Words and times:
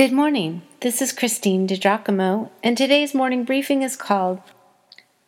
Good 0.00 0.12
morning. 0.12 0.62
This 0.80 1.02
is 1.02 1.12
Christine 1.12 1.68
DiGiacomo, 1.68 2.48
and 2.62 2.74
today's 2.74 3.12
morning 3.12 3.44
briefing 3.44 3.82
is 3.82 3.96
called 3.98 4.40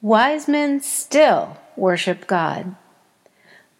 Wise 0.00 0.48
Men 0.48 0.80
Still 0.80 1.58
Worship 1.76 2.26
God. 2.26 2.74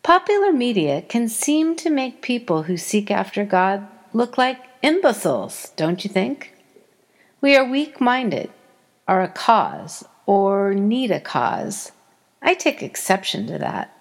Popular 0.03 0.53
media 0.53 1.01
can 1.01 1.31
seem 1.31 1.77
to 1.77 1.89
make 1.89 2.21
people 2.21 2.65
who 2.65 2.77
seek 2.77 3.11
after 3.11 3.43
God 3.47 3.89
look 4.13 4.37
like 4.37 4.59
imbeciles, 4.83 5.73
don't 5.77 6.05
you 6.05 6.11
think? 6.11 6.53
We 7.41 7.57
are 7.57 7.65
weak 7.65 7.99
minded, 7.99 8.51
are 9.09 9.23
a 9.23 9.29
cause, 9.29 10.05
or 10.27 10.75
need 10.75 11.11
a 11.11 11.21
cause. 11.21 11.93
I 12.43 12.53
take 12.53 12.83
exception 12.83 13.47
to 13.47 13.57
that. 13.57 13.97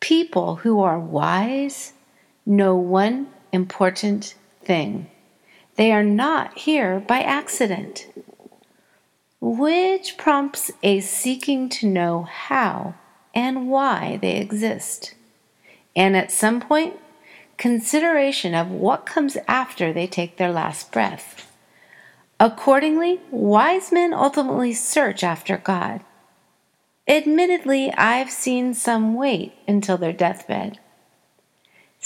People 0.00 0.56
who 0.56 0.80
are 0.80 0.98
wise 0.98 1.92
know 2.46 2.74
one 2.74 3.26
important 3.52 4.34
thing 4.62 5.10
they 5.76 5.92
are 5.92 6.04
not 6.04 6.58
here 6.58 7.00
by 7.00 7.20
accident, 7.20 8.06
which 9.40 10.16
prompts 10.16 10.70
a 10.82 11.00
seeking 11.00 11.68
to 11.68 11.86
know 11.86 12.22
how 12.22 12.94
and 13.34 13.68
why 13.68 14.18
they 14.22 14.36
exist. 14.36 15.14
And 15.96 16.16
at 16.16 16.30
some 16.30 16.60
point, 16.60 16.94
consideration 17.56 18.54
of 18.54 18.70
what 18.70 19.06
comes 19.06 19.36
after 19.48 19.92
they 19.92 20.06
take 20.06 20.36
their 20.36 20.52
last 20.52 20.92
breath. 20.92 21.50
Accordingly, 22.40 23.20
wise 23.30 23.92
men 23.92 24.12
ultimately 24.12 24.72
search 24.72 25.22
after 25.22 25.56
God. 25.56 26.00
Admittedly, 27.06 27.92
I've 27.92 28.30
seen 28.30 28.74
some 28.74 29.14
wait 29.14 29.52
until 29.68 29.98
their 29.98 30.12
deathbed. 30.12 30.78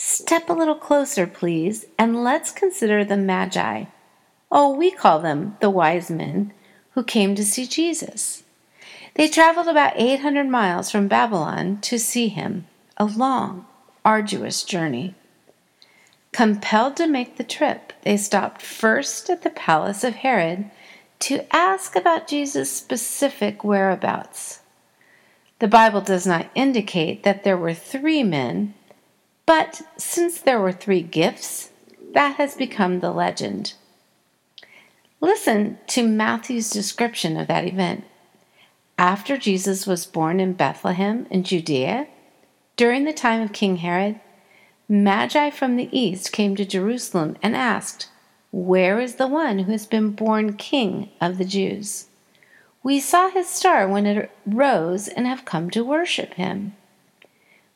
Step 0.00 0.48
a 0.48 0.52
little 0.52 0.76
closer, 0.76 1.26
please, 1.26 1.84
and 1.98 2.22
let's 2.22 2.52
consider 2.52 3.04
the 3.04 3.16
Magi. 3.16 3.86
Oh, 4.48 4.72
we 4.72 4.92
call 4.92 5.18
them 5.18 5.56
the 5.58 5.70
wise 5.70 6.08
men 6.08 6.52
who 6.92 7.02
came 7.02 7.34
to 7.34 7.44
see 7.44 7.66
Jesus. 7.66 8.44
They 9.14 9.26
traveled 9.26 9.66
about 9.66 9.94
800 9.96 10.48
miles 10.48 10.88
from 10.88 11.08
Babylon 11.08 11.80
to 11.80 11.98
see 11.98 12.28
him, 12.28 12.68
a 12.96 13.06
long, 13.06 13.66
arduous 14.04 14.62
journey. 14.62 15.16
Compelled 16.30 16.96
to 16.98 17.08
make 17.08 17.36
the 17.36 17.42
trip, 17.42 17.92
they 18.02 18.16
stopped 18.16 18.62
first 18.62 19.28
at 19.28 19.42
the 19.42 19.50
palace 19.50 20.04
of 20.04 20.14
Herod 20.14 20.70
to 21.18 21.44
ask 21.54 21.96
about 21.96 22.28
Jesus' 22.28 22.70
specific 22.70 23.64
whereabouts. 23.64 24.60
The 25.58 25.66
Bible 25.66 26.02
does 26.02 26.24
not 26.24 26.50
indicate 26.54 27.24
that 27.24 27.42
there 27.42 27.58
were 27.58 27.74
three 27.74 28.22
men 28.22 28.74
but 29.48 29.80
since 29.96 30.42
there 30.42 30.60
were 30.60 30.72
three 30.72 31.00
gifts, 31.00 31.70
that 32.12 32.36
has 32.36 32.54
become 32.54 33.00
the 33.00 33.10
legend. 33.10 33.72
Listen 35.22 35.78
to 35.86 36.06
Matthew's 36.06 36.68
description 36.68 37.38
of 37.38 37.48
that 37.48 37.64
event. 37.64 38.04
After 38.98 39.38
Jesus 39.38 39.86
was 39.86 40.04
born 40.04 40.38
in 40.38 40.52
Bethlehem 40.52 41.26
in 41.30 41.44
Judea, 41.44 42.08
during 42.76 43.04
the 43.04 43.12
time 43.14 43.40
of 43.40 43.54
King 43.54 43.76
Herod, 43.76 44.20
Magi 44.86 45.48
from 45.48 45.76
the 45.76 45.88
east 45.98 46.30
came 46.30 46.54
to 46.56 46.66
Jerusalem 46.66 47.38
and 47.42 47.56
asked, 47.56 48.10
Where 48.50 49.00
is 49.00 49.14
the 49.14 49.28
one 49.28 49.60
who 49.60 49.72
has 49.72 49.86
been 49.86 50.10
born 50.10 50.58
King 50.58 51.08
of 51.22 51.38
the 51.38 51.46
Jews? 51.46 52.08
We 52.82 53.00
saw 53.00 53.30
his 53.30 53.48
star 53.48 53.88
when 53.88 54.04
it 54.04 54.30
rose 54.44 55.08
and 55.08 55.26
have 55.26 55.46
come 55.46 55.70
to 55.70 55.82
worship 55.82 56.34
him. 56.34 56.74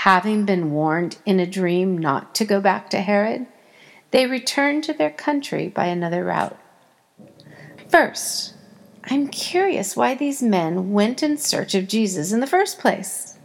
having 0.00 0.46
been 0.46 0.70
warned 0.70 1.18
in 1.26 1.38
a 1.38 1.46
dream 1.46 1.98
not 1.98 2.34
to 2.34 2.42
go 2.42 2.58
back 2.58 2.88
to 2.88 3.02
Herod, 3.02 3.46
they 4.12 4.24
returned 4.24 4.82
to 4.84 4.94
their 4.94 5.10
country 5.10 5.68
by 5.68 5.84
another 5.84 6.24
route. 6.24 6.58
First, 7.86 8.54
I'm 9.04 9.28
curious 9.28 9.94
why 9.94 10.14
these 10.14 10.42
men 10.42 10.92
went 10.92 11.22
in 11.22 11.36
search 11.36 11.74
of 11.74 11.86
Jesus 11.86 12.32
in 12.32 12.40
the 12.40 12.46
first 12.46 12.78
place. 12.78 13.38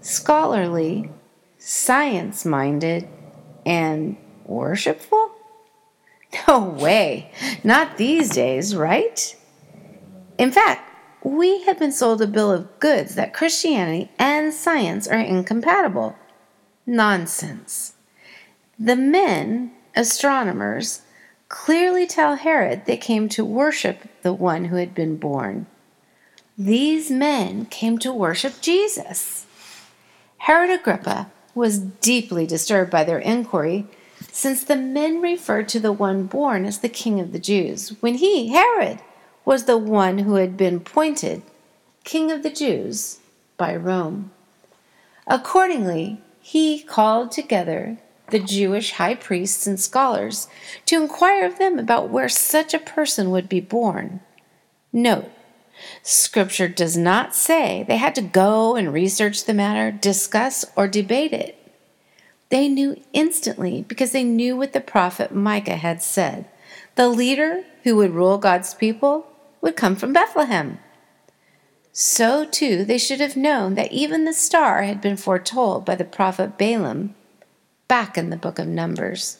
Scholarly, 0.00 1.10
science 1.58 2.44
minded, 2.44 3.08
and 3.66 4.16
worshipful? 4.44 5.32
No 6.46 6.60
way. 6.60 7.32
Not 7.64 7.96
these 7.96 8.30
days, 8.30 8.76
right? 8.76 9.36
In 10.38 10.52
fact, 10.52 10.93
we 11.24 11.62
have 11.62 11.78
been 11.78 11.90
sold 11.90 12.20
a 12.20 12.26
bill 12.26 12.52
of 12.52 12.78
goods 12.78 13.14
that 13.14 13.32
Christianity 13.32 14.10
and 14.18 14.52
science 14.52 15.08
are 15.08 15.18
incompatible. 15.18 16.16
Nonsense. 16.86 17.94
The 18.78 18.94
men, 18.94 19.72
astronomers, 19.96 21.00
clearly 21.48 22.06
tell 22.06 22.36
Herod 22.36 22.84
they 22.84 22.98
came 22.98 23.28
to 23.30 23.44
worship 23.44 24.08
the 24.22 24.34
one 24.34 24.66
who 24.66 24.76
had 24.76 24.94
been 24.94 25.16
born. 25.16 25.66
These 26.58 27.10
men 27.10 27.64
came 27.66 27.98
to 27.98 28.12
worship 28.12 28.60
Jesus. 28.60 29.46
Herod 30.38 30.70
Agrippa 30.70 31.30
was 31.54 31.78
deeply 31.78 32.46
disturbed 32.46 32.90
by 32.90 33.02
their 33.02 33.18
inquiry, 33.18 33.86
since 34.30 34.62
the 34.62 34.76
men 34.76 35.22
referred 35.22 35.68
to 35.70 35.80
the 35.80 35.92
one 35.92 36.26
born 36.26 36.66
as 36.66 36.80
the 36.80 36.88
King 36.88 37.18
of 37.18 37.32
the 37.32 37.38
Jews, 37.38 37.94
when 38.00 38.16
he, 38.16 38.48
Herod, 38.48 39.00
was 39.44 39.64
the 39.64 39.78
one 39.78 40.18
who 40.18 40.34
had 40.34 40.56
been 40.56 40.76
appointed 40.76 41.42
King 42.04 42.30
of 42.30 42.42
the 42.42 42.50
Jews 42.50 43.18
by 43.56 43.74
Rome. 43.74 44.30
Accordingly, 45.26 46.20
he 46.40 46.82
called 46.82 47.32
together 47.32 47.98
the 48.30 48.38
Jewish 48.38 48.92
high 48.92 49.14
priests 49.14 49.66
and 49.66 49.78
scholars 49.80 50.48
to 50.86 51.00
inquire 51.00 51.46
of 51.46 51.58
them 51.58 51.78
about 51.78 52.10
where 52.10 52.28
such 52.28 52.74
a 52.74 52.78
person 52.78 53.30
would 53.30 53.48
be 53.48 53.60
born. 53.60 54.20
Note, 54.92 55.30
Scripture 56.02 56.68
does 56.68 56.96
not 56.96 57.34
say 57.34 57.84
they 57.86 57.96
had 57.96 58.14
to 58.14 58.22
go 58.22 58.76
and 58.76 58.92
research 58.92 59.44
the 59.44 59.54
matter, 59.54 59.90
discuss, 59.90 60.64
or 60.76 60.88
debate 60.88 61.32
it. 61.32 61.58
They 62.50 62.68
knew 62.68 63.00
instantly 63.12 63.84
because 63.88 64.12
they 64.12 64.24
knew 64.24 64.56
what 64.56 64.72
the 64.72 64.80
prophet 64.80 65.34
Micah 65.34 65.76
had 65.76 66.02
said. 66.02 66.46
The 66.94 67.08
leader 67.08 67.64
who 67.82 67.96
would 67.96 68.12
rule 68.12 68.38
God's 68.38 68.74
people 68.74 69.26
would 69.64 69.76
come 69.76 69.96
from 69.96 70.12
Bethlehem. 70.12 70.78
So, 71.90 72.44
too, 72.44 72.84
they 72.84 72.98
should 72.98 73.20
have 73.20 73.34
known 73.34 73.76
that 73.76 73.90
even 73.90 74.26
the 74.26 74.34
star 74.34 74.82
had 74.82 75.00
been 75.00 75.16
foretold 75.16 75.86
by 75.86 75.94
the 75.94 76.04
prophet 76.04 76.58
Balaam 76.58 77.14
back 77.88 78.18
in 78.18 78.28
the 78.28 78.36
book 78.36 78.58
of 78.58 78.68
Numbers. 78.68 79.38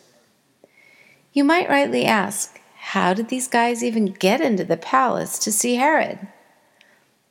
You 1.35 1.45
might 1.45 1.69
rightly 1.69 2.07
ask, 2.07 2.59
how 2.77 3.13
did 3.13 3.29
these 3.29 3.49
guys 3.49 3.85
even 3.85 4.07
get 4.07 4.41
into 4.41 4.65
the 4.65 4.79
palace 4.79 5.39
to 5.41 5.53
see 5.53 5.75
Herod? 5.75 6.27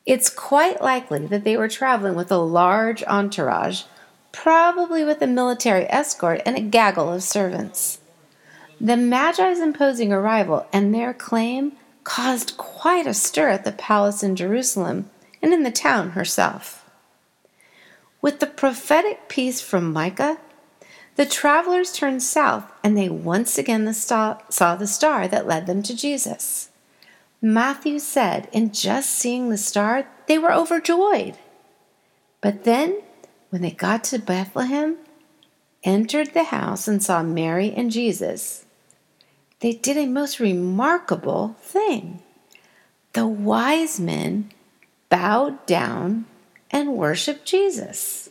It's 0.06 0.30
quite 0.30 0.82
likely 0.82 1.26
that 1.28 1.44
they 1.44 1.58
were 1.58 1.70
traveling 1.70 2.14
with 2.14 2.32
a 2.32 2.38
large 2.38 3.02
entourage, 3.06 3.84
probably 4.32 5.04
with 5.04 5.20
a 5.24 5.28
military 5.28 5.90
escort 5.90 6.44
and 6.46 6.56
a 6.56 6.62
gaggle 6.62 7.12
of 7.12 7.24
servants. 7.24 7.98
The 8.80 8.98
Magi's 8.98 9.60
imposing 9.60 10.14
arrival 10.14 10.68
and 10.72 10.94
their 10.94 11.14
claim 11.14 11.72
caused 12.04 12.58
quite 12.58 13.08
a 13.08 13.14
stir 13.14 13.50
at 13.50 13.64
the 13.64 13.72
palace 13.72 14.24
in 14.24 14.36
Jerusalem 14.36 15.10
and 15.42 15.54
in 15.54 15.64
the 15.64 15.72
town 15.72 16.12
herself. 16.12 16.90
With 18.22 18.40
the 18.40 18.48
prophetic 18.48 19.28
piece 19.28 19.62
from 19.62 19.92
Micah, 19.92 20.38
the 21.16 21.26
travelers 21.26 21.92
turned 21.92 22.24
south 22.24 22.72
and 22.84 22.98
they 22.98 23.10
once 23.10 23.58
again 23.58 23.94
saw 23.94 24.36
the 24.50 24.88
star 24.88 25.28
that 25.28 25.48
led 25.48 25.68
them 25.68 25.84
to 25.84 25.96
Jesus. 25.96 26.70
Matthew 27.42 28.00
said, 28.00 28.48
in 28.54 28.72
just 28.72 29.10
seeing 29.10 29.50
the 29.50 29.58
star, 29.58 30.08
they 30.28 30.38
were 30.38 30.54
overjoyed. 30.54 31.38
But 32.40 32.64
then, 32.64 33.02
when 33.50 33.62
they 33.62 33.72
got 33.72 34.06
to 34.06 34.20
Bethlehem, 34.20 34.98
entered 35.84 36.34
the 36.34 36.46
house, 36.46 36.88
and 36.88 37.04
saw 37.04 37.22
Mary 37.22 37.74
and 37.76 37.92
Jesus, 37.92 38.66
they 39.64 39.72
did 39.72 39.96
a 39.96 40.06
most 40.06 40.42
remarkable 40.42 41.56
thing. 41.62 42.22
The 43.14 43.26
wise 43.26 43.98
men 43.98 44.52
bowed 45.08 45.66
down 45.66 46.26
and 46.70 46.98
worshiped 46.98 47.46
Jesus. 47.46 48.28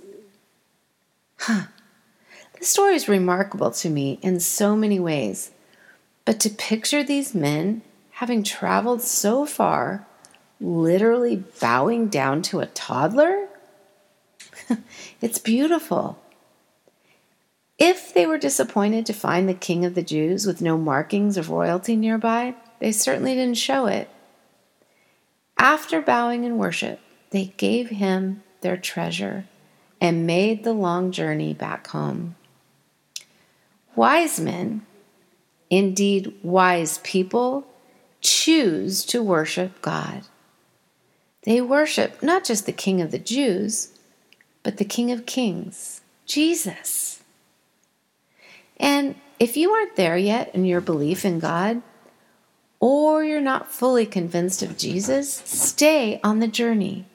Huh. 1.39 1.69
The 2.59 2.67
story 2.67 2.97
is 2.97 3.09
remarkable 3.09 3.71
to 3.71 3.89
me 3.89 4.19
in 4.21 4.41
so 4.41 4.77
many 4.77 5.01
ways, 5.01 5.53
but 6.27 6.39
to 6.41 6.51
picture 6.51 7.03
these 7.03 7.35
men 7.35 7.81
having 8.11 8.43
traveled 8.43 9.01
so 9.01 9.47
far, 9.47 10.07
literally 10.61 11.45
bowing 11.61 12.09
down 12.09 12.43
to 12.43 12.61
a 12.61 12.67
toddler, 12.67 13.49
it's 15.23 15.39
beautiful. 15.39 16.22
If 17.85 18.15
they 18.15 18.27
were 18.27 18.39
disappointed 18.39 19.07
to 19.07 19.13
find 19.13 19.49
the 19.49 19.55
king 19.55 19.85
of 19.85 19.97
the 19.97 20.05
Jews 20.05 20.47
with 20.47 20.63
no 20.63 20.79
markings 20.79 21.37
of 21.37 21.51
royalty 21.51 21.97
nearby, 21.97 22.55
they 22.79 22.93
certainly 22.93 23.35
didn't 23.35 23.59
show 23.59 23.87
it. 23.87 24.09
After 25.59 26.01
bowing 26.01 26.45
in 26.45 26.59
worship, 26.59 27.01
they 27.31 27.47
gave 27.57 27.91
him 27.91 28.45
their 28.61 28.77
treasure 28.77 29.47
and 30.01 30.29
made 30.29 30.63
the 30.63 30.73
long 30.73 31.11
journey 31.11 31.55
back 31.55 31.89
home. 31.89 32.37
Wise 33.97 34.39
men, 34.39 34.87
indeed 35.69 36.33
wise 36.41 36.99
people, 36.99 37.67
choose 38.21 39.05
to 39.07 39.25
worship 39.25 39.83
God. 39.83 40.23
They 41.43 41.61
worship 41.61 42.23
not 42.23 42.45
just 42.45 42.65
the 42.67 42.71
King 42.71 43.01
of 43.01 43.11
the 43.11 43.19
Jews, 43.19 43.89
but 44.63 44.77
the 44.77 44.85
King 44.85 45.11
of 45.11 45.27
Kings, 45.27 46.01
Jesus. 46.27 47.22
And 48.83 49.15
if 49.39 49.57
you 49.57 49.71
aren't 49.71 49.97
there 49.97 50.19
yet 50.19 50.55
in 50.55 50.65
your 50.65 50.81
belief 50.81 51.25
in 51.25 51.39
God, 51.39 51.81
or 52.81 53.23
you're 53.23 53.41
not 53.41 53.71
fully 53.71 54.05
convinced 54.05 54.61
of 54.61 54.77
Jesus, 54.77 55.33
stay 55.47 56.21
on 56.25 56.41
the 56.41 56.49
journey. 56.49 57.07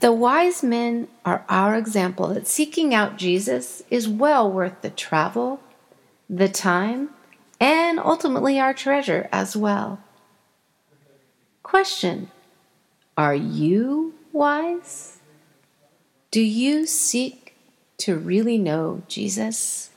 The 0.00 0.12
wise 0.12 0.64
men 0.64 1.06
are 1.24 1.44
our 1.48 1.76
example 1.76 2.26
that 2.34 2.48
seeking 2.48 2.92
out 2.92 3.16
Jesus 3.16 3.84
is 3.88 4.08
well 4.08 4.50
worth 4.50 4.82
the 4.82 4.90
travel, 4.90 5.60
the 6.28 6.48
time, 6.48 7.10
and 7.60 8.00
ultimately 8.00 8.58
our 8.58 8.74
treasure 8.74 9.28
as 9.30 9.56
well. 9.56 10.00
Question 11.62 12.32
Are 13.16 13.36
you 13.36 14.14
wise? 14.32 15.18
Do 16.32 16.40
you 16.40 16.84
seek 16.84 17.54
to 17.98 18.16
really 18.16 18.58
know 18.58 19.02
Jesus? 19.06 19.91